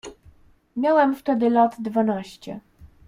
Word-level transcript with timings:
"Miałem 0.75 1.15
wtedy 1.15 1.49
lat 1.49 1.81
dwanaście." 1.81 2.59